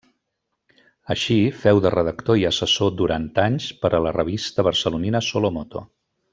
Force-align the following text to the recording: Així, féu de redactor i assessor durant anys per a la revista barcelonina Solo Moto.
Així, 1.15 1.37
féu 1.65 1.81
de 1.87 1.91
redactor 1.95 2.41
i 2.43 2.47
assessor 2.51 2.95
durant 3.03 3.29
anys 3.45 3.69
per 3.85 3.93
a 3.93 4.01
la 4.09 4.15
revista 4.19 4.67
barcelonina 4.73 5.25
Solo 5.31 5.57
Moto. 5.61 5.89